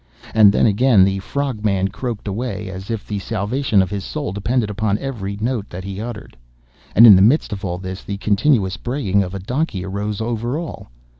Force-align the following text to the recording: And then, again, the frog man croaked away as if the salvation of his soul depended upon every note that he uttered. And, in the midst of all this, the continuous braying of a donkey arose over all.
And 0.33 0.51
then, 0.51 0.65
again, 0.65 1.03
the 1.03 1.19
frog 1.19 1.63
man 1.63 1.89
croaked 1.89 2.27
away 2.27 2.69
as 2.71 2.89
if 2.89 3.05
the 3.05 3.19
salvation 3.19 3.83
of 3.83 3.91
his 3.91 4.03
soul 4.03 4.31
depended 4.31 4.71
upon 4.71 4.97
every 4.97 5.37
note 5.39 5.69
that 5.69 5.83
he 5.83 6.01
uttered. 6.01 6.35
And, 6.95 7.05
in 7.05 7.15
the 7.15 7.21
midst 7.21 7.53
of 7.53 7.63
all 7.63 7.77
this, 7.77 8.03
the 8.03 8.17
continuous 8.17 8.77
braying 8.77 9.21
of 9.21 9.35
a 9.35 9.39
donkey 9.39 9.85
arose 9.85 10.19
over 10.19 10.57
all. 10.57 10.89